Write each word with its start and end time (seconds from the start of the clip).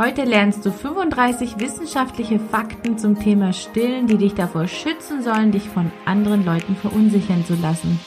Heute 0.00 0.24
lernst 0.24 0.64
du 0.64 0.72
35 0.72 1.58
wissenschaftliche 1.58 2.40
Fakten 2.40 2.96
zum 2.96 3.20
Thema 3.20 3.52
Stillen, 3.52 4.06
die 4.06 4.16
dich 4.16 4.32
davor 4.32 4.66
schützen 4.66 5.22
sollen, 5.22 5.52
dich 5.52 5.68
von 5.68 5.92
anderen 6.06 6.42
Leuten 6.42 6.74
verunsichern 6.74 7.44
zu 7.44 7.54
lassen. 7.56 8.00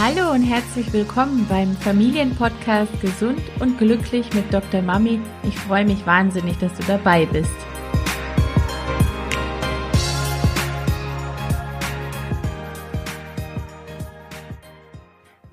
Hallo 0.00 0.30
und 0.30 0.44
herzlich 0.44 0.92
willkommen 0.92 1.44
beim 1.48 1.74
Familienpodcast 1.74 3.00
Gesund 3.00 3.40
und 3.58 3.78
Glücklich 3.78 4.32
mit 4.32 4.54
Dr. 4.54 4.80
Mami. 4.80 5.20
Ich 5.42 5.58
freue 5.58 5.84
mich 5.84 6.06
wahnsinnig, 6.06 6.56
dass 6.58 6.72
du 6.74 6.84
dabei 6.86 7.26
bist. 7.26 7.71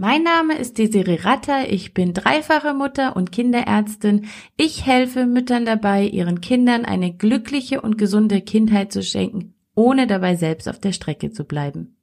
Mein 0.01 0.23
Name 0.23 0.57
ist 0.57 0.77
Desiree 0.77 1.19
Ratter, 1.23 1.69
ich 1.69 1.93
bin 1.93 2.13
dreifache 2.13 2.73
Mutter 2.73 3.17
und 3.17 3.33
Kinderärztin. 3.33 4.27
Ich 4.55 4.85
helfe 4.85 5.25
Müttern 5.25 5.65
dabei, 5.65 6.05
ihren 6.05 6.39
Kindern 6.39 6.85
eine 6.85 7.13
glückliche 7.13 7.81
und 7.81 7.97
gesunde 7.97 8.39
Kindheit 8.39 8.93
zu 8.93 9.03
schenken, 9.03 9.55
ohne 9.75 10.07
dabei 10.07 10.37
selbst 10.37 10.69
auf 10.69 10.79
der 10.79 10.93
Strecke 10.93 11.31
zu 11.31 11.43
bleiben. 11.43 11.97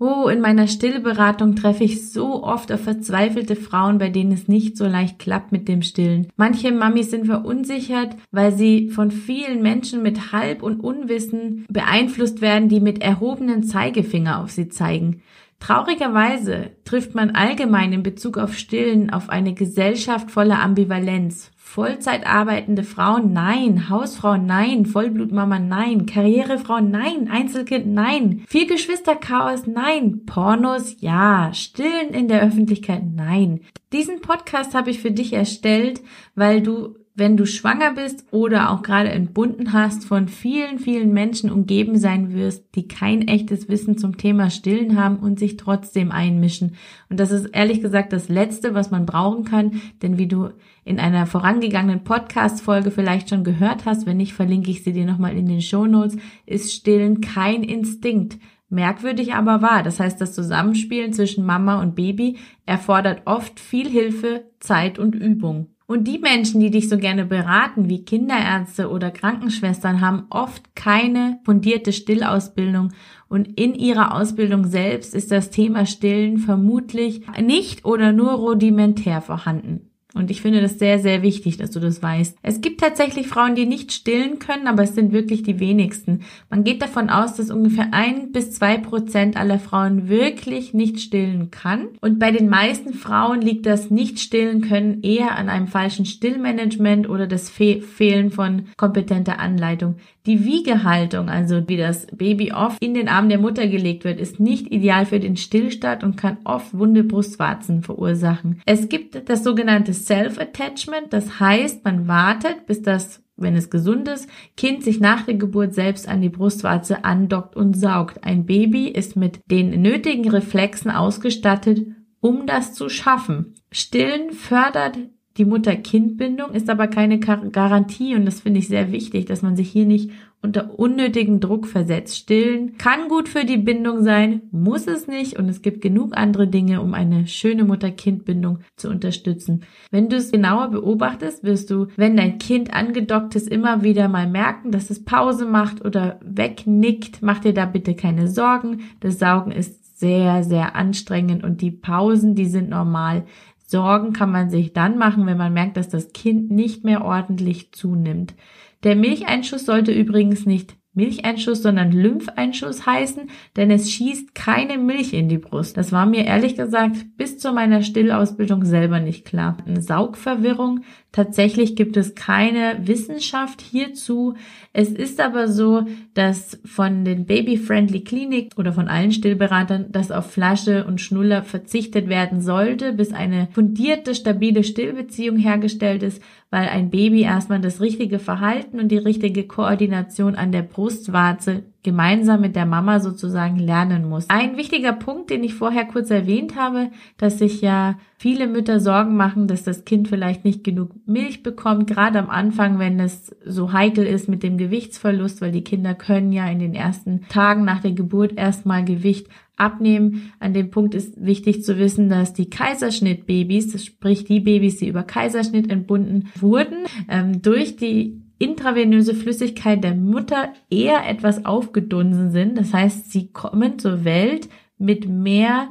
Oh, 0.00 0.26
in 0.26 0.40
meiner 0.40 0.66
Stillberatung 0.66 1.54
treffe 1.54 1.84
ich 1.84 2.10
so 2.10 2.42
oft 2.42 2.72
auf 2.72 2.80
verzweifelte 2.80 3.54
Frauen, 3.54 3.98
bei 3.98 4.08
denen 4.08 4.32
es 4.32 4.48
nicht 4.48 4.76
so 4.76 4.86
leicht 4.86 5.20
klappt 5.20 5.52
mit 5.52 5.68
dem 5.68 5.82
Stillen. 5.82 6.26
Manche 6.36 6.72
Mamis 6.72 7.12
sind 7.12 7.26
verunsichert, 7.26 8.16
weil 8.32 8.50
sie 8.50 8.88
von 8.88 9.12
vielen 9.12 9.62
Menschen 9.62 10.02
mit 10.02 10.32
Halb- 10.32 10.64
und 10.64 10.80
Unwissen 10.80 11.64
beeinflusst 11.68 12.40
werden, 12.40 12.68
die 12.68 12.80
mit 12.80 13.00
erhobenen 13.00 13.62
Zeigefinger 13.62 14.42
auf 14.42 14.50
sie 14.50 14.68
zeigen. 14.68 15.22
Traurigerweise 15.60 16.70
trifft 16.84 17.14
man 17.14 17.30
allgemein 17.30 17.92
in 17.92 18.02
Bezug 18.02 18.38
auf 18.38 18.54
Stillen 18.54 19.10
auf 19.10 19.28
eine 19.28 19.54
Gesellschaft 19.54 20.30
voller 20.30 20.58
Ambivalenz. 20.58 21.52
Vollzeit 21.56 22.26
arbeitende 22.26 22.82
Frauen, 22.82 23.32
nein. 23.32 23.88
Hausfrauen, 23.88 24.44
nein. 24.44 24.86
Vollblutmama, 24.86 25.60
nein. 25.60 26.06
Karrierefrau, 26.06 26.80
nein. 26.80 27.28
Einzelkind, 27.30 27.86
nein. 27.86 28.42
Vielgeschwisterchaos, 28.48 29.68
nein. 29.68 30.24
Pornos, 30.26 30.96
ja. 30.98 31.52
Stillen 31.54 32.08
in 32.12 32.26
der 32.26 32.42
Öffentlichkeit, 32.42 33.02
nein. 33.14 33.60
Diesen 33.92 34.20
Podcast 34.20 34.74
habe 34.74 34.90
ich 34.90 34.98
für 34.98 35.12
dich 35.12 35.32
erstellt, 35.32 36.00
weil 36.34 36.60
du 36.60 36.96
wenn 37.20 37.36
du 37.36 37.46
schwanger 37.46 37.92
bist 37.92 38.24
oder 38.30 38.70
auch 38.70 38.82
gerade 38.82 39.10
entbunden 39.10 39.74
hast, 39.74 40.06
von 40.06 40.26
vielen, 40.26 40.78
vielen 40.78 41.12
Menschen 41.12 41.50
umgeben 41.50 41.98
sein 41.98 42.32
wirst, 42.32 42.74
die 42.74 42.88
kein 42.88 43.28
echtes 43.28 43.68
Wissen 43.68 43.98
zum 43.98 44.16
Thema 44.16 44.48
Stillen 44.48 44.98
haben 44.98 45.18
und 45.18 45.38
sich 45.38 45.58
trotzdem 45.58 46.12
einmischen. 46.12 46.76
Und 47.10 47.20
das 47.20 47.30
ist 47.30 47.44
ehrlich 47.52 47.82
gesagt 47.82 48.14
das 48.14 48.30
Letzte, 48.30 48.72
was 48.72 48.90
man 48.90 49.04
brauchen 49.04 49.44
kann, 49.44 49.82
denn 50.02 50.16
wie 50.16 50.28
du 50.28 50.48
in 50.82 50.98
einer 50.98 51.26
vorangegangenen 51.26 52.04
Podcast-Folge 52.04 52.90
vielleicht 52.90 53.28
schon 53.28 53.44
gehört 53.44 53.84
hast, 53.84 54.06
wenn 54.06 54.16
nicht, 54.16 54.32
verlinke 54.32 54.70
ich 54.70 54.82
sie 54.82 54.94
dir 54.94 55.04
nochmal 55.04 55.36
in 55.36 55.46
den 55.46 55.60
Show 55.60 55.86
Notes, 55.86 56.16
ist 56.46 56.72
Stillen 56.72 57.20
kein 57.20 57.62
Instinkt. 57.62 58.38
Merkwürdig 58.70 59.34
aber 59.34 59.60
wahr. 59.60 59.82
Das 59.82 60.00
heißt, 60.00 60.18
das 60.20 60.32
Zusammenspielen 60.32 61.12
zwischen 61.12 61.44
Mama 61.44 61.82
und 61.82 61.96
Baby 61.96 62.38
erfordert 62.64 63.22
oft 63.26 63.60
viel 63.60 63.90
Hilfe, 63.90 64.46
Zeit 64.58 64.98
und 64.98 65.14
Übung. 65.14 65.66
Und 65.90 66.06
die 66.06 66.20
Menschen, 66.20 66.60
die 66.60 66.70
dich 66.70 66.88
so 66.88 66.98
gerne 66.98 67.24
beraten, 67.24 67.88
wie 67.88 68.04
Kinderärzte 68.04 68.90
oder 68.90 69.10
Krankenschwestern, 69.10 70.00
haben 70.00 70.26
oft 70.30 70.76
keine 70.76 71.40
fundierte 71.42 71.92
Stillausbildung 71.92 72.92
und 73.28 73.58
in 73.60 73.74
ihrer 73.74 74.14
Ausbildung 74.14 74.68
selbst 74.68 75.16
ist 75.16 75.32
das 75.32 75.50
Thema 75.50 75.86
Stillen 75.86 76.38
vermutlich 76.38 77.22
nicht 77.42 77.84
oder 77.84 78.12
nur 78.12 78.34
rudimentär 78.34 79.20
vorhanden. 79.20 79.89
Und 80.14 80.30
ich 80.30 80.42
finde 80.42 80.60
das 80.60 80.78
sehr, 80.78 80.98
sehr 80.98 81.22
wichtig, 81.22 81.56
dass 81.56 81.70
du 81.70 81.80
das 81.80 82.02
weißt. 82.02 82.36
Es 82.42 82.60
gibt 82.60 82.80
tatsächlich 82.80 83.28
Frauen, 83.28 83.54
die 83.54 83.66
nicht 83.66 83.92
stillen 83.92 84.38
können, 84.38 84.66
aber 84.66 84.82
es 84.82 84.94
sind 84.94 85.12
wirklich 85.12 85.42
die 85.42 85.60
wenigsten. 85.60 86.22
Man 86.48 86.64
geht 86.64 86.82
davon 86.82 87.10
aus, 87.10 87.34
dass 87.34 87.50
ungefähr 87.50 87.88
ein 87.92 88.32
bis 88.32 88.52
zwei 88.52 88.76
Prozent 88.78 89.36
aller 89.36 89.58
Frauen 89.58 90.08
wirklich 90.08 90.74
nicht 90.74 91.00
stillen 91.00 91.50
kann. 91.50 91.88
Und 92.00 92.18
bei 92.18 92.30
den 92.30 92.48
meisten 92.48 92.94
Frauen 92.94 93.40
liegt 93.40 93.66
das 93.66 93.90
Nicht-Stillen 93.90 94.62
können 94.62 95.02
eher 95.02 95.36
an 95.36 95.48
einem 95.48 95.68
falschen 95.68 96.04
Stillmanagement 96.04 97.08
oder 97.08 97.26
das 97.26 97.48
Fe 97.48 97.80
Fehlen 97.80 98.30
von 98.30 98.66
kompetenter 98.76 99.38
Anleitung. 99.38 99.96
Die 100.26 100.44
Wiegehaltung, 100.44 101.30
also 101.30 101.66
wie 101.66 101.78
das 101.78 102.06
Baby 102.06 102.52
oft 102.52 102.82
in 102.82 102.92
den 102.92 103.08
Arm 103.08 103.28
der 103.30 103.38
Mutter 103.38 103.66
gelegt 103.68 104.04
wird, 104.04 104.20
ist 104.20 104.38
nicht 104.38 104.70
ideal 104.70 105.06
für 105.06 105.18
den 105.18 105.36
Stillstand 105.36 106.04
und 106.04 106.16
kann 106.16 106.36
oft 106.44 106.76
wunde 106.76 107.04
Brustwarzen 107.04 107.82
verursachen. 107.82 108.60
Es 108.66 108.90
gibt 108.90 109.30
das 109.30 109.42
sogenannte 109.42 109.94
Self-Attachment, 110.06 111.12
das 111.12 111.40
heißt, 111.40 111.84
man 111.84 112.08
wartet, 112.08 112.66
bis 112.66 112.82
das 112.82 113.22
wenn 113.40 113.56
es 113.56 113.70
gesund 113.70 114.06
ist, 114.06 114.28
Kind 114.56 114.84
sich 114.84 115.00
nach 115.00 115.22
der 115.22 115.34
Geburt 115.34 115.74
selbst 115.74 116.08
an 116.08 116.20
die 116.20 116.28
Brustwarze 116.28 117.04
andockt 117.04 117.56
und 117.56 117.74
saugt. 117.74 118.22
Ein 118.22 118.46
Baby 118.46 118.88
ist 118.88 119.16
mit 119.16 119.40
den 119.50 119.82
nötigen 119.82 120.28
Reflexen 120.30 120.90
ausgestattet, 120.90 121.86
um 122.20 122.46
das 122.46 122.74
zu 122.74 122.88
schaffen. 122.88 123.54
Stillen 123.72 124.32
fördert 124.32 124.98
die 125.36 125.44
Mutter-Kind-Bindung 125.44 126.50
ist 126.50 126.68
aber 126.68 126.88
keine 126.88 127.20
Garantie 127.20 128.16
und 128.16 128.24
das 128.24 128.40
finde 128.40 128.58
ich 128.58 128.68
sehr 128.68 128.90
wichtig, 128.90 129.26
dass 129.26 129.42
man 129.42 129.56
sich 129.56 129.70
hier 129.70 129.86
nicht 129.86 130.10
unter 130.42 130.78
unnötigen 130.78 131.38
Druck 131.38 131.66
versetzt. 131.66 132.16
Stillen 132.16 132.78
kann 132.78 133.08
gut 133.08 133.28
für 133.28 133.44
die 133.44 133.58
Bindung 133.58 134.02
sein, 134.02 134.42
muss 134.50 134.86
es 134.86 135.06
nicht 135.06 135.38
und 135.38 135.48
es 135.48 135.62
gibt 135.62 135.82
genug 135.82 136.16
andere 136.16 136.48
Dinge, 136.48 136.80
um 136.80 136.94
eine 136.94 137.26
schöne 137.26 137.64
Mutter-Kind-Bindung 137.64 138.60
zu 138.76 138.88
unterstützen. 138.88 139.62
Wenn 139.90 140.08
du 140.08 140.16
es 140.16 140.32
genauer 140.32 140.68
beobachtest, 140.68 141.44
wirst 141.44 141.70
du, 141.70 141.86
wenn 141.96 142.16
dein 142.16 142.38
Kind 142.38 142.74
angedockt 142.74 143.36
ist, 143.36 143.48
immer 143.48 143.82
wieder 143.82 144.08
mal 144.08 144.28
merken, 144.28 144.72
dass 144.72 144.90
es 144.90 145.04
Pause 145.04 145.44
macht 145.44 145.84
oder 145.84 146.18
wegnickt. 146.24 147.22
Mach 147.22 147.38
dir 147.38 147.54
da 147.54 147.66
bitte 147.66 147.94
keine 147.94 148.26
Sorgen. 148.28 148.80
Das 149.00 149.18
Saugen 149.18 149.52
ist 149.52 149.80
sehr, 150.00 150.42
sehr 150.42 150.74
anstrengend 150.74 151.44
und 151.44 151.60
die 151.60 151.70
Pausen, 151.70 152.34
die 152.34 152.46
sind 152.46 152.70
normal. 152.70 153.24
Sorgen 153.70 154.12
kann 154.12 154.32
man 154.32 154.50
sich 154.50 154.72
dann 154.72 154.98
machen, 154.98 155.26
wenn 155.26 155.38
man 155.38 155.52
merkt, 155.52 155.76
dass 155.76 155.88
das 155.88 156.12
Kind 156.12 156.50
nicht 156.50 156.84
mehr 156.84 157.04
ordentlich 157.04 157.72
zunimmt. 157.72 158.34
Der 158.82 158.96
Milcheinschuss 158.96 159.64
sollte 159.64 159.92
übrigens 159.92 160.44
nicht 160.44 160.76
Milcheinschuss, 160.92 161.62
sondern 161.62 161.92
Lympheinschuss 161.92 162.84
heißen, 162.84 163.30
denn 163.56 163.70
es 163.70 163.90
schießt 163.90 164.34
keine 164.34 164.76
Milch 164.76 165.12
in 165.12 165.28
die 165.28 165.38
Brust. 165.38 165.76
Das 165.76 165.92
war 165.92 166.04
mir 166.04 166.24
ehrlich 166.24 166.56
gesagt 166.56 166.96
bis 167.16 167.38
zu 167.38 167.52
meiner 167.52 167.82
Stillausbildung 167.82 168.64
selber 168.64 168.98
nicht 168.98 169.24
klar. 169.24 169.56
Eine 169.66 169.82
Saugverwirrung. 169.82 170.80
Tatsächlich 171.12 171.76
gibt 171.76 171.96
es 171.96 172.14
keine 172.14 172.80
Wissenschaft 172.82 173.60
hierzu. 173.60 174.34
Es 174.72 174.90
ist 174.90 175.20
aber 175.20 175.48
so, 175.48 175.84
dass 176.14 176.60
von 176.64 177.04
den 177.04 177.24
Baby-Friendly 177.24 178.02
Clinic 178.02 178.52
oder 178.56 178.72
von 178.72 178.88
allen 178.88 179.12
Stillberatern, 179.12 179.90
dass 179.90 180.10
auf 180.10 180.30
Flasche 180.30 180.84
und 180.84 181.00
Schnuller 181.00 181.42
verzichtet 181.42 182.08
werden 182.08 182.40
sollte, 182.40 182.92
bis 182.92 183.12
eine 183.12 183.48
fundierte, 183.52 184.14
stabile 184.14 184.64
Stillbeziehung 184.64 185.36
hergestellt 185.36 186.02
ist, 186.02 186.22
weil 186.50 186.68
ein 186.68 186.90
Baby 186.90 187.22
erstmal 187.22 187.60
das 187.60 187.80
richtige 187.80 188.18
Verhalten 188.18 188.80
und 188.80 188.88
die 188.88 188.98
richtige 188.98 189.44
Koordination 189.44 190.34
an 190.34 190.52
der 190.52 190.62
Brustwarze 190.80 191.64
gemeinsam 191.82 192.40
mit 192.40 192.56
der 192.56 192.64
Mama 192.64 193.00
sozusagen 193.00 193.58
lernen 193.58 194.08
muss. 194.08 194.30
Ein 194.30 194.56
wichtiger 194.56 194.94
Punkt, 194.94 195.28
den 195.28 195.44
ich 195.44 195.52
vorher 195.52 195.84
kurz 195.84 196.10
erwähnt 196.10 196.56
habe, 196.56 196.90
dass 197.18 197.38
sich 197.38 197.60
ja 197.60 197.98
viele 198.16 198.46
Mütter 198.46 198.80
Sorgen 198.80 199.14
machen, 199.14 199.46
dass 199.46 199.62
das 199.62 199.84
Kind 199.84 200.08
vielleicht 200.08 200.46
nicht 200.46 200.64
genug 200.64 200.92
Milch 201.04 201.42
bekommt, 201.42 201.86
gerade 201.86 202.18
am 202.18 202.30
Anfang, 202.30 202.78
wenn 202.78 202.98
es 202.98 203.36
so 203.44 203.74
heikel 203.74 204.06
ist 204.06 204.26
mit 204.26 204.42
dem 204.42 204.56
Gewichtsverlust, 204.56 205.42
weil 205.42 205.52
die 205.52 205.64
Kinder 205.64 205.94
können 205.94 206.32
ja 206.32 206.48
in 206.48 206.60
den 206.60 206.74
ersten 206.74 207.26
Tagen 207.28 207.66
nach 207.66 207.80
der 207.80 207.92
Geburt 207.92 208.38
erstmal 208.38 208.82
Gewicht 208.82 209.26
abnehmen. 209.58 210.32
An 210.40 210.54
dem 210.54 210.70
Punkt 210.70 210.94
ist 210.94 211.22
wichtig 211.22 211.62
zu 211.62 211.78
wissen, 211.78 212.08
dass 212.08 212.32
die 212.32 212.48
Kaiserschnittbabys, 212.48 213.84
sprich 213.84 214.24
die 214.24 214.40
Babys, 214.40 214.78
die 214.78 214.88
über 214.88 215.02
Kaiserschnitt 215.02 215.70
entbunden 215.70 216.30
wurden, 216.36 216.86
ähm, 217.10 217.42
durch 217.42 217.76
die 217.76 218.19
intravenöse 218.40 219.14
Flüssigkeit 219.14 219.84
der 219.84 219.94
Mutter 219.94 220.54
eher 220.70 221.08
etwas 221.08 221.44
aufgedunsen 221.44 222.30
sind. 222.30 222.58
Das 222.58 222.72
heißt, 222.72 223.12
sie 223.12 223.30
kommen 223.30 223.78
zur 223.78 224.04
Welt 224.04 224.48
mit 224.78 225.06
mehr 225.06 225.68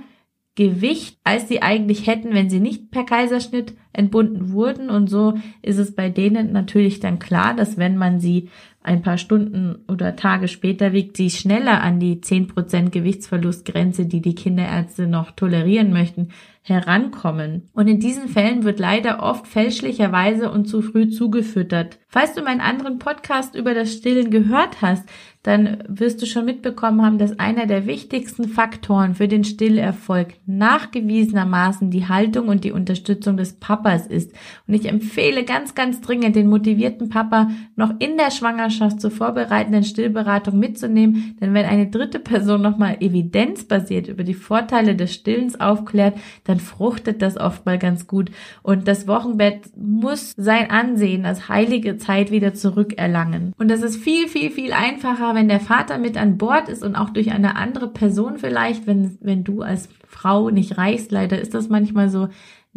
Gewicht, 0.56 1.20
als 1.24 1.48
sie 1.48 1.62
eigentlich 1.62 2.06
hätten, 2.06 2.34
wenn 2.34 2.50
sie 2.50 2.60
nicht 2.60 2.92
per 2.92 3.06
Kaiserschnitt 3.06 3.74
entbunden 3.94 4.52
wurden. 4.52 4.90
Und 4.90 5.10
so 5.10 5.36
ist 5.62 5.78
es 5.78 5.96
bei 5.96 6.10
denen 6.10 6.52
natürlich 6.52 7.00
dann 7.00 7.20
klar, 7.20 7.56
dass 7.56 7.78
wenn 7.78 7.98
man 7.98 8.20
sie 8.20 8.50
ein 8.82 9.02
paar 9.02 9.18
Stunden 9.18 9.84
oder 9.88 10.16
Tage 10.16 10.48
später 10.48 10.94
wiegt 10.94 11.18
sie 11.18 11.30
schneller 11.30 11.82
an 11.82 12.00
die 12.00 12.18
10% 12.18 12.90
Gewichtsverlustgrenze, 12.90 14.06
die 14.06 14.22
die 14.22 14.36
Kinderärzte 14.36 15.06
noch 15.06 15.32
tolerieren 15.32 15.92
möchten, 15.92 16.30
herankommen. 16.62 17.70
Und 17.74 17.88
in 17.88 18.00
diesen 18.00 18.30
Fällen 18.30 18.64
wird 18.64 18.80
leider 18.80 19.22
oft 19.22 19.48
fälschlicherweise 19.48 20.52
und 20.52 20.66
zu 20.66 20.82
früh 20.82 21.10
zugefüttert. 21.10 22.00
Falls 22.08 22.34
du 22.34 22.42
meinen 22.42 22.62
anderen 22.62 23.00
Podcast 23.00 23.56
über 23.56 23.74
das 23.74 23.94
Stillen 23.94 24.30
gehört 24.30 24.82
hast, 24.82 25.08
dann 25.44 25.84
wirst 25.88 26.22
du 26.22 26.26
schon 26.26 26.46
mitbekommen 26.46 27.02
haben, 27.02 27.18
dass 27.18 27.40
einer 27.40 27.66
der 27.66 27.86
wichtigsten 27.86 28.48
Faktoren 28.48 29.16
für 29.16 29.28
den 29.28 29.44
Stillerfolg 29.44 30.36
nachgewiesenermaßen 30.46 31.92
die 31.92 32.08
Haltung 32.08 32.48
und 32.50 32.64
die 32.64 32.72
Unterstützung 32.72 33.38
des 33.38 33.54
Papas 33.54 33.79
Papa 33.80 33.96
es 33.96 34.08
ist. 34.08 34.34
Und 34.68 34.74
ich 34.74 34.88
empfehle 34.88 35.44
ganz, 35.44 35.74
ganz 35.74 36.02
dringend, 36.02 36.36
den 36.36 36.48
motivierten 36.48 37.10
Papa 37.10 37.50
noch 37.76 37.94
in 38.00 38.18
der 38.18 38.32
Schwangerschaft 38.32 39.00
zur 39.00 39.12
vorbereitenden 39.12 39.84
Stillberatung 39.84 40.60
mitzunehmen. 40.60 41.38
Denn 41.40 41.54
wenn 41.54 41.66
eine 41.66 41.88
dritte 41.88 42.20
Person 42.20 42.62
nochmal 42.62 42.98
evidenzbasiert 43.00 44.08
über 44.08 44.24
die 44.24 44.34
Vorteile 44.34 44.96
des 44.96 45.14
Stillens 45.14 45.60
aufklärt, 45.60 46.18
dann 46.44 46.60
fruchtet 46.60 47.22
das 47.22 47.38
oft 47.38 47.66
mal 47.66 47.80
ganz 47.80 48.08
gut. 48.08 48.32
Und 48.64 48.88
das 48.88 49.08
Wochenbett 49.08 49.72
muss 49.78 50.34
sein 50.36 50.70
Ansehen 50.70 51.26
als 51.26 51.48
heilige 51.48 51.98
Zeit 51.98 52.32
wieder 52.32 52.54
zurückerlangen. 52.54 53.54
Und 53.58 53.70
das 53.70 53.82
ist 53.82 53.98
viel, 53.98 54.28
viel, 54.28 54.52
viel 54.52 54.74
einfacher, 54.74 55.36
wenn 55.36 55.48
der 55.48 55.60
Vater 55.60 55.98
mit 55.98 56.18
an 56.18 56.38
Bord 56.38 56.68
ist 56.68 56.84
und 56.84 56.96
auch 56.96 57.12
durch 57.12 57.32
eine 57.32 57.56
andere 57.56 57.88
Person 57.88 58.38
vielleicht, 58.38 58.88
wenn, 58.88 59.18
wenn 59.22 59.44
du 59.44 59.62
als 59.62 59.90
Frau 60.08 60.50
nicht 60.50 60.78
reichst. 60.78 61.12
Leider 61.12 61.40
ist 61.40 61.54
das 61.54 61.70
manchmal 61.70 62.10
so. 62.10 62.28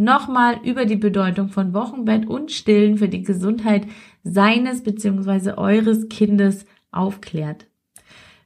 Nochmal 0.02 0.58
über 0.64 0.84
die 0.84 0.96
Bedeutung 0.96 1.48
von 1.48 1.74
Wochenbett 1.74 2.26
und 2.26 2.50
Stillen 2.50 2.98
für 2.98 3.08
die 3.08 3.22
Gesundheit 3.22 3.86
seines 4.24 4.82
bzw. 4.82 5.52
eures 5.52 6.08
Kindes 6.08 6.66
aufklärt. 6.90 7.66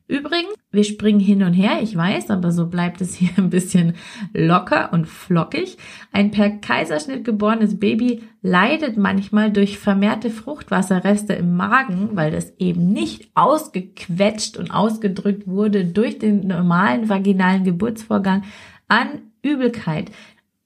Übrigens, 0.07 0.53
wir 0.71 0.85
springen 0.85 1.19
hin 1.19 1.43
und 1.43 1.55
her, 1.55 1.79
ich 1.81 1.97
weiß, 1.97 2.29
aber 2.29 2.53
so 2.53 2.67
bleibt 2.67 3.01
es 3.01 3.15
hier 3.15 3.31
ein 3.39 3.49
bisschen 3.49 3.95
locker 4.35 4.93
und 4.93 5.09
flockig. 5.09 5.79
Ein 6.13 6.31
per 6.31 6.51
Kaiserschnitt 6.51 7.25
geborenes 7.25 7.81
Baby 7.81 8.23
leidet 8.43 8.99
manchmal 8.99 9.51
durch 9.51 9.79
vermehrte 9.79 10.29
Fruchtwasserreste 10.29 11.33
im 11.33 11.57
Magen, 11.57 12.11
weil 12.13 12.33
das 12.33 12.53
eben 12.59 12.93
nicht 12.93 13.31
ausgequetscht 13.35 14.59
und 14.59 14.73
ausgedrückt 14.73 15.47
wurde 15.47 15.87
durch 15.87 16.19
den 16.19 16.47
normalen 16.49 17.09
vaginalen 17.09 17.65
Geburtsvorgang 17.65 18.45
an 18.89 19.23
Übelkeit. 19.43 20.11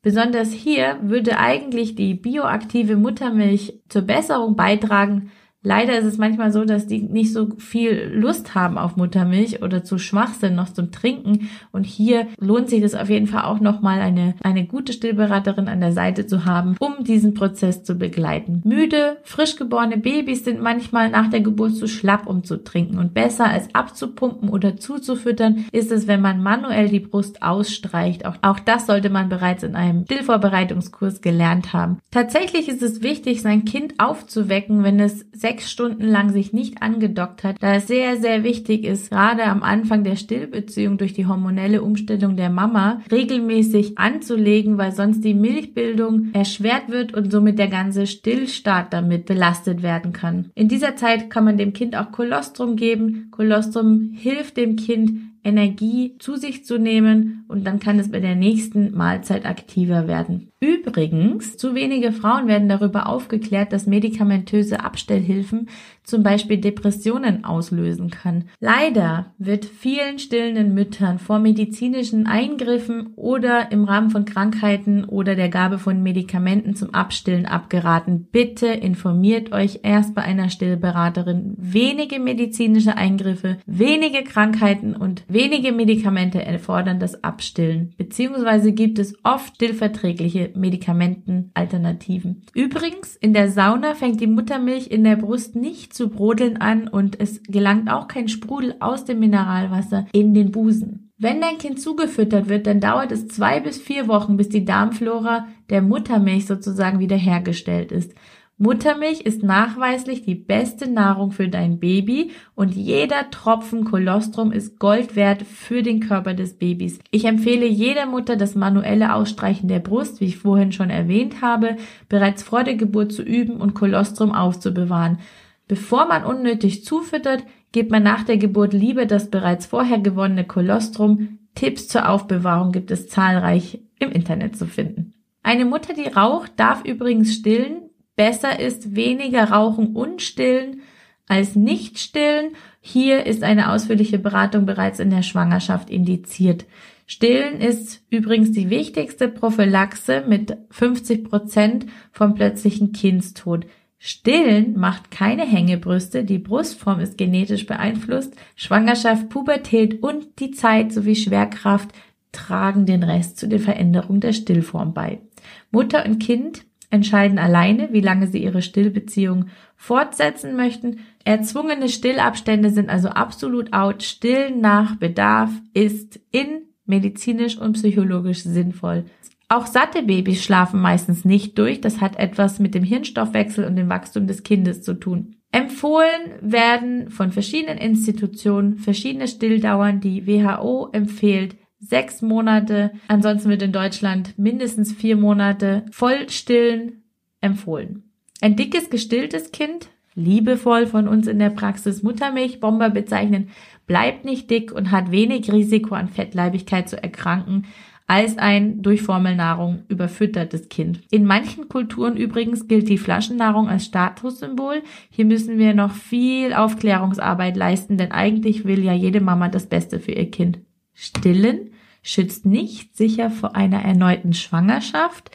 Besonders 0.02 0.52
hier 0.52 0.99
würde 1.02 1.38
eigentlich 1.38 1.94
die 1.94 2.14
bioaktive 2.14 2.97
Muttermilch 2.97 3.81
zur 3.88 4.02
Besserung 4.02 4.56
beitragen, 4.56 5.31
Leider 5.62 5.99
ist 5.99 6.07
es 6.07 6.17
manchmal 6.17 6.53
so, 6.53 6.65
dass 6.65 6.87
die 6.87 7.03
nicht 7.03 7.35
so 7.35 7.49
viel 7.59 8.11
Lust 8.15 8.55
haben 8.55 8.79
auf 8.79 8.97
Muttermilch 8.97 9.62
oder 9.62 9.85
zu 9.85 9.99
schwach 9.99 10.33
sind 10.33 10.55
noch 10.55 10.73
zum 10.73 10.91
Trinken. 10.91 11.51
Und 11.71 11.85
hier 11.85 12.29
lohnt 12.39 12.71
sich 12.71 12.83
es 12.83 12.95
auf 12.95 13.11
jeden 13.11 13.27
Fall 13.27 13.45
auch 13.45 13.61
nochmal 13.61 14.01
eine, 14.01 14.35
eine 14.43 14.65
gute 14.65 14.95
Stillberaterin 14.95 15.69
an 15.69 15.81
der 15.81 15.93
Seite 15.93 16.27
zu 16.27 16.47
haben, 16.47 16.77
um 16.81 17.05
diesen 17.05 17.35
Prozess 17.35 17.83
zu 17.83 17.97
begleiten. 17.97 18.62
Müde, 18.65 19.19
frisch 19.23 19.57
geborene 19.57 19.99
Babys 19.99 20.45
sind 20.45 20.62
manchmal 20.62 21.11
nach 21.11 21.29
der 21.29 21.41
Geburt 21.41 21.77
zu 21.77 21.89
schlapp, 21.89 22.27
um 22.27 22.43
zu 22.43 22.65
trinken. 22.65 22.99
Und 22.99 23.12
besser 23.12 23.45
als 23.45 23.75
abzupumpen 23.75 24.49
oder 24.49 24.79
zuzufüttern 24.79 25.67
ist 25.73 25.93
es, 25.93 26.07
wenn 26.07 26.23
man 26.23 26.43
manuell 26.43 26.89
die 26.89 27.01
Brust 27.01 27.43
ausstreicht. 27.43 28.25
Auch, 28.25 28.37
auch 28.41 28.61
das 28.61 28.87
sollte 28.87 29.11
man 29.11 29.29
bereits 29.29 29.62
in 29.62 29.75
einem 29.75 30.05
Stillvorbereitungskurs 30.05 31.21
gelernt 31.21 31.75
haben. 31.75 31.99
Tatsächlich 32.11 32.69
ist 32.69 32.83
es 32.83 33.03
wichtig, 33.03 33.43
sein 33.43 33.67
Kind 33.67 33.95
aufzuwecken, 33.99 34.85
wenn 34.85 34.99
es 35.01 35.27
sechs 35.50 35.69
Stunden 35.69 36.05
lang 36.05 36.31
sich 36.31 36.52
nicht 36.52 36.81
angedockt 36.81 37.43
hat, 37.43 37.56
da 37.58 37.75
es 37.75 37.88
sehr, 37.88 38.20
sehr 38.20 38.44
wichtig 38.44 38.85
ist, 38.85 39.11
gerade 39.11 39.43
am 39.47 39.64
Anfang 39.64 40.05
der 40.05 40.14
Stillbeziehung 40.14 40.97
durch 40.97 41.12
die 41.12 41.26
hormonelle 41.26 41.82
Umstellung 41.82 42.37
der 42.37 42.50
Mama 42.50 43.00
regelmäßig 43.11 43.99
anzulegen, 43.99 44.79
weil 44.79 44.93
sonst 44.93 45.25
die 45.25 45.35
Milchbildung 45.35 46.32
erschwert 46.35 46.88
wird 46.88 47.14
und 47.14 47.32
somit 47.32 47.58
der 47.58 47.67
ganze 47.67 48.06
Stillstart 48.06 48.93
damit 48.93 49.26
belastet 49.26 49.82
werden 49.82 50.12
kann. 50.12 50.50
In 50.55 50.69
dieser 50.69 50.94
Zeit 50.94 51.31
kann 51.31 51.44
man 51.44 51.58
dem 51.58 51.73
Kind 51.73 51.97
auch 51.97 52.12
Kolostrum 52.12 52.76
geben. 52.76 53.29
Kolostrum 53.32 54.12
hilft 54.12 54.56
dem 54.56 54.76
Kind, 54.76 55.11
Energie 55.43 56.17
zu 56.19 56.37
sich 56.37 56.64
zu 56.64 56.79
nehmen 56.79 57.44
und 57.49 57.67
dann 57.67 57.81
kann 57.81 57.99
es 57.99 58.11
bei 58.11 58.20
der 58.20 58.37
nächsten 58.37 58.94
Mahlzeit 58.94 59.47
aktiver 59.47 60.06
werden. 60.06 60.50
Übrigens, 60.62 61.57
zu 61.57 61.75
wenige 61.75 62.12
Frauen 62.12 62.47
werden 62.47 62.69
darüber 62.69 63.09
aufgeklärt, 63.09 63.73
dass 63.73 63.87
medikamentöse 63.87 64.85
Abstellhilfen 64.85 65.71
zum 66.03 66.23
Beispiel 66.23 66.59
Depressionen 66.59 67.45
auslösen 67.45 68.11
kann. 68.11 68.45
Leider 68.59 69.33
wird 69.39 69.65
vielen 69.65 70.19
stillenden 70.19 70.75
Müttern 70.75 71.19
vor 71.19 71.39
medizinischen 71.39 72.27
Eingriffen 72.27 73.15
oder 73.17 73.73
im 73.73 73.85
Rahmen 73.85 74.11
von 74.11 74.27
Krankheiten 74.27 75.05
oder 75.05 75.35
der 75.35 75.49
Gabe 75.49 75.79
von 75.79 76.03
Medikamenten 76.03 76.75
zum 76.75 76.93
Abstillen 76.93 77.47
abgeraten. 77.47 78.29
Bitte 78.31 78.67
informiert 78.67 79.53
euch 79.53 79.81
erst 79.83 80.15
bei 80.15 80.23
einer 80.23 80.51
Stillberaterin. 80.51 81.55
Wenige 81.57 82.19
medizinische 82.19 82.99
Eingriffe, 82.99 83.57
wenige 83.65 84.25
Krankheiten 84.25 84.95
und 84.95 85.25
wenige 85.27 85.73
Medikamente 85.73 86.45
erfordern 86.45 87.01
das 87.01 87.25
Abstillen, 87.25 87.95
beziehungsweise 87.97 88.73
gibt 88.73 88.99
es 88.99 89.15
oft 89.23 89.55
stillverträgliche 89.55 90.50
Medikamentenalternativen. 90.56 92.43
Übrigens, 92.55 93.17
in 93.17 93.32
der 93.32 93.50
Sauna 93.50 93.94
fängt 93.94 94.20
die 94.20 94.26
Muttermilch 94.26 94.88
in 94.88 95.05
der 95.05 95.17
Brust 95.17 95.56
nicht 95.56 95.94
zu 95.94 96.08
brodeln 96.08 96.56
an 96.56 96.88
und 96.88 97.20
es 97.20 97.43
gelangt 97.44 97.91
auch 97.91 98.08
kein 98.08 98.29
Sprudel 98.29 98.76
aus 98.81 99.05
dem 99.05 99.20
Mineralwasser 99.20 100.06
in 100.12 100.35
den 100.35 100.50
Busen. 100.50 101.11
Wenn 101.23 101.43
dein 101.43 101.58
Kind 101.58 101.79
zugefüttert 101.81 102.49
wird, 102.49 102.67
dann 102.67 102.81
dauert 102.81 103.12
es 103.12 103.29
zwei 103.29 103.61
bis 103.61 103.79
vier 103.79 104.08
Wochen, 104.08 104.38
bis 104.38 104.49
die 104.49 104.64
Darmflora 104.64 105.49
der 105.69 105.82
Muttermilch 105.82 106.47
sozusagen 106.47 106.99
wiederhergestellt 106.99 107.93
ist. 107.93 108.14
Muttermilch 108.62 109.23
ist 109.23 109.43
nachweislich 109.43 110.21
die 110.21 110.35
beste 110.35 110.87
Nahrung 110.87 111.33
für 111.33 111.49
dein 111.49 111.81
Baby 111.81 112.33
und 112.55 112.75
jeder 112.75 113.31
Tropfen 113.31 113.85
Kolostrum 113.85 114.53
ist 114.53 114.79
Gold 114.79 115.17
wert 115.17 115.45
für 115.45 115.83
den 115.83 116.01
Körper 116.01 116.35
des 116.35 116.59
Babys. 116.59 116.99
Ich 117.11 117.25
empfehle 117.25 117.65
jeder 117.65 118.05
Mutter 118.05 118.37
das 118.37 118.57
manuelle 118.57 119.15
Ausstreichen 119.15 119.67
der 119.67 119.79
Brust, 119.79 120.21
wie 120.21 120.27
ich 120.27 120.37
vorhin 120.37 120.73
schon 120.73 120.91
erwähnt 120.91 121.41
habe, 121.41 121.77
bereits 122.11 122.43
vor 122.43 122.62
der 122.62 122.75
Geburt 122.75 123.12
zu 123.12 123.23
üben 123.23 123.57
und 123.57 123.73
Kolostrum 123.73 124.31
aufzubewahren. 124.31 125.21
Bevor 125.67 126.07
man 126.07 126.27
unnötig 126.27 126.85
zufüttert, 126.85 127.45
gibt 127.73 127.91
man 127.91 128.03
nach 128.03 128.25
der 128.25 128.37
Geburt 128.37 128.75
lieber 128.75 129.07
das 129.07 129.31
bereits 129.31 129.65
vorher 129.65 130.01
gewonnene 130.01 130.45
Kolostrum. 130.45 131.39
Tipps 131.55 131.89
zur 131.89 132.11
Aufbewahrung 132.11 132.73
gibt 132.73 132.91
es 132.91 133.09
zahlreich 133.09 133.81
im 133.99 134.11
Internet 134.11 134.59
zu 134.59 134.67
finden. 134.67 135.15
Eine 135.43 135.65
Mutter, 135.65 135.95
die 135.95 136.09
raucht, 136.09 136.53
darf 136.57 136.85
übrigens 136.85 137.33
stillen, 137.33 137.89
Besser 138.20 138.61
ist 138.61 138.94
weniger 138.94 139.44
rauchen 139.44 139.96
und 139.96 140.20
stillen 140.20 140.82
als 141.26 141.56
nicht 141.56 141.99
stillen. 141.99 142.50
Hier 142.82 143.25
ist 143.25 143.43
eine 143.43 143.72
ausführliche 143.72 144.19
Beratung 144.19 144.67
bereits 144.67 145.00
in 145.00 145.08
der 145.08 145.22
Schwangerschaft 145.22 145.88
indiziert. 145.88 146.67
Stillen 147.06 147.62
ist 147.62 148.02
übrigens 148.11 148.52
die 148.52 148.69
wichtigste 148.69 149.26
Prophylaxe 149.28 150.22
mit 150.28 150.55
50 150.69 151.31
Prozent 151.31 151.87
vom 152.12 152.34
plötzlichen 152.34 152.93
Kindstod. 152.93 153.64
Stillen 153.96 154.78
macht 154.78 155.11
keine 155.11 155.46
Hängebrüste, 155.46 156.23
die 156.23 156.38
Brustform 156.38 157.00
ist 157.00 157.16
genetisch 157.16 157.64
beeinflusst, 157.64 158.37
Schwangerschaft, 158.54 159.30
Pubertät 159.30 160.02
und 160.02 160.40
die 160.40 160.50
Zeit 160.50 160.92
sowie 160.92 161.16
Schwerkraft 161.16 161.88
tragen 162.33 162.85
den 162.85 163.02
Rest 163.02 163.38
zu 163.38 163.49
der 163.49 163.61
Veränderung 163.61 164.21
der 164.21 164.35
Stillform 164.35 164.92
bei. 164.92 165.23
Mutter 165.71 166.04
und 166.04 166.18
Kind 166.18 166.66
entscheiden 166.90 167.38
alleine, 167.38 167.88
wie 167.92 168.00
lange 168.00 168.26
sie 168.26 168.42
ihre 168.42 168.62
Stillbeziehung 168.62 169.47
fortsetzen 169.76 170.56
möchten. 170.56 171.00
Erzwungene 171.25 171.88
Stillabstände 171.88 172.70
sind 172.70 172.90
also 172.90 173.09
absolut 173.09 173.73
out. 173.73 174.02
Stillen 174.02 174.61
nach 174.61 174.97
Bedarf 174.97 175.50
ist 175.73 176.20
in 176.32 176.62
medizinisch 176.85 177.56
und 177.56 177.75
psychologisch 177.75 178.42
sinnvoll. 178.42 179.04
Auch 179.49 179.66
satte 179.66 180.02
Babys 180.02 180.44
schlafen 180.44 180.80
meistens 180.80 181.25
nicht 181.25 181.59
durch. 181.59 181.80
Das 181.80 182.00
hat 182.00 182.16
etwas 182.16 182.61
mit 182.61 182.75
dem 182.75 182.85
Hirnstoffwechsel 182.85 183.64
und 183.64 183.76
dem 183.76 183.88
Wachstum 183.88 184.26
des 184.26 184.42
Kindes 184.42 184.82
zu 184.82 184.94
tun. 184.94 185.37
Empfohlen 185.52 186.38
werden 186.40 187.11
von 187.11 187.32
verschiedenen 187.32 187.78
Institutionen 187.78 188.76
verschiedene 188.76 189.26
Stilldauern. 189.26 190.00
Die 190.00 190.26
WHO 190.26 190.90
empfiehlt 190.92 191.56
sechs 191.80 192.22
Monate. 192.22 192.92
Ansonsten 193.08 193.49
wird 193.49 193.62
in 193.62 193.72
Deutschland 193.72 194.38
mindestens 194.38 194.92
vier 194.92 195.16
Monate 195.16 195.84
Vollstillen 195.90 197.02
empfohlen. 197.40 198.04
Ein 198.40 198.56
dickes, 198.56 198.90
gestilltes 198.90 199.52
Kind, 199.52 199.88
liebevoll 200.14 200.87
von 200.87 201.08
uns 201.08 201.26
in 201.26 201.38
der 201.38 201.50
Praxis 201.50 202.02
Muttermilchbomber 202.02 202.90
bezeichnen, 202.90 203.49
bleibt 203.87 204.25
nicht 204.25 204.50
dick 204.50 204.72
und 204.72 204.90
hat 204.90 205.10
wenig 205.10 205.52
Risiko 205.52 205.94
an 205.94 206.08
Fettleibigkeit 206.08 206.88
zu 206.88 207.02
erkranken 207.02 207.66
als 208.10 208.38
ein 208.38 208.82
durch 208.82 209.02
Formelnahrung 209.02 209.84
überfüttertes 209.87 210.68
Kind. 210.68 211.00
In 211.12 211.25
manchen 211.25 211.68
Kulturen 211.68 212.16
übrigens 212.16 212.66
gilt 212.66 212.88
die 212.88 212.99
Flaschennahrung 212.99 213.68
als 213.68 213.84
Statussymbol. 213.84 214.82
Hier 215.10 215.25
müssen 215.25 215.58
wir 215.58 215.75
noch 215.75 215.92
viel 215.92 216.52
Aufklärungsarbeit 216.52 217.56
leisten, 217.56 217.99
denn 217.99 218.10
eigentlich 218.10 218.64
will 218.64 218.82
ja 218.82 218.92
jede 218.92 219.20
Mama 219.20 219.49
das 219.49 219.66
Beste 219.66 220.00
für 220.00 220.10
ihr 220.10 220.28
Kind. 220.28 220.58
Stillen 221.00 221.73
schützt 222.02 222.45
nicht 222.45 222.95
sicher 222.95 223.30
vor 223.30 223.57
einer 223.57 223.83
erneuten 223.83 224.35
Schwangerschaft. 224.35 225.30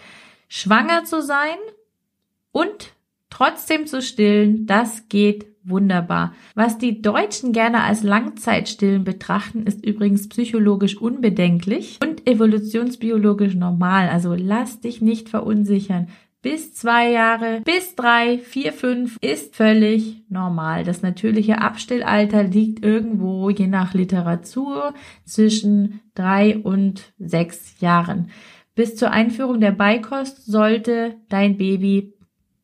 Schwanger 0.47 1.05
zu 1.05 1.23
sein 1.23 1.57
und 2.51 2.93
trotzdem 3.31 3.87
zu 3.87 4.03
stillen, 4.03 4.67
das 4.67 5.09
geht 5.09 5.47
wunderbar. 5.63 6.35
Was 6.53 6.77
die 6.77 7.01
Deutschen 7.01 7.51
gerne 7.51 7.81
als 7.81 8.03
Langzeitstillen 8.03 9.03
betrachten, 9.03 9.63
ist 9.63 9.83
übrigens 9.83 10.29
psychologisch 10.29 10.97
unbedenklich 10.97 11.97
und 11.99 12.29
evolutionsbiologisch 12.29 13.55
normal. 13.55 14.09
Also 14.09 14.35
lass 14.35 14.81
dich 14.81 15.01
nicht 15.01 15.29
verunsichern. 15.29 16.09
Bis 16.45 16.75
zwei 16.75 17.09
Jahre, 17.09 17.61
bis 17.65 17.95
drei, 17.95 18.37
vier, 18.37 18.71
fünf 18.71 19.17
ist 19.19 19.55
völlig 19.55 20.21
normal. 20.29 20.83
Das 20.83 21.01
natürliche 21.01 21.59
Abstillalter 21.59 22.43
liegt 22.43 22.85
irgendwo, 22.85 23.49
je 23.49 23.65
nach 23.65 23.95
Literatur, 23.95 24.93
zwischen 25.25 26.01
drei 26.13 26.55
und 26.59 27.13
sechs 27.17 27.81
Jahren. 27.81 28.29
Bis 28.75 28.95
zur 28.95 29.09
Einführung 29.09 29.59
der 29.59 29.71
Beikost 29.71 30.45
sollte 30.45 31.15
dein 31.29 31.57
Baby 31.57 32.13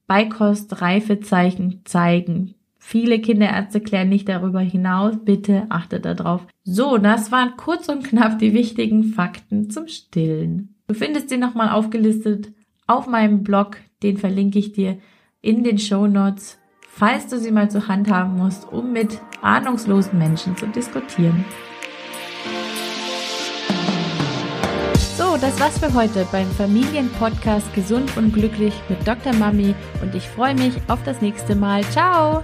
Beikost-Reifezeichen 0.05 1.81
zeigen. 1.83 2.53
Viele 2.77 3.19
Kinderärzte 3.19 3.81
klären 3.81 4.09
nicht 4.09 4.29
darüber 4.29 4.59
hinaus. 4.59 5.15
Bitte 5.25 5.65
achte 5.69 5.99
darauf. 5.99 6.45
So, 6.63 6.99
das 6.99 7.31
waren 7.31 7.57
kurz 7.57 7.89
und 7.89 8.03
knapp 8.03 8.37
die 8.37 8.53
wichtigen 8.53 9.05
Fakten 9.05 9.71
zum 9.71 9.87
Stillen. 9.87 10.75
Du 10.85 10.93
findest 10.93 11.29
sie 11.29 11.37
nochmal 11.37 11.69
aufgelistet 11.69 12.51
auf 12.91 13.07
meinem 13.07 13.43
Blog. 13.43 13.77
Den 14.03 14.17
verlinke 14.17 14.59
ich 14.59 14.73
dir 14.73 14.97
in 15.41 15.63
den 15.63 15.79
Show 15.79 16.07
Notes, 16.07 16.59
falls 16.87 17.27
du 17.27 17.39
sie 17.39 17.51
mal 17.51 17.69
zur 17.71 17.87
Hand 17.87 18.11
haben 18.11 18.37
musst, 18.37 18.71
um 18.71 18.91
mit 18.91 19.19
ahnungslosen 19.41 20.19
Menschen 20.19 20.55
zu 20.57 20.67
diskutieren. 20.67 21.45
So, 25.17 25.37
das 25.39 25.59
war's 25.59 25.79
für 25.79 25.93
heute 25.93 26.27
beim 26.31 26.47
Familienpodcast 26.51 27.73
Gesund 27.73 28.17
und 28.17 28.33
Glücklich 28.33 28.73
mit 28.89 29.07
Dr. 29.07 29.33
Mami 29.33 29.73
und 30.01 30.13
ich 30.13 30.27
freue 30.27 30.55
mich 30.55 30.73
auf 30.87 31.01
das 31.03 31.21
nächste 31.21 31.55
Mal. 31.55 31.83
Ciao! 31.85 32.43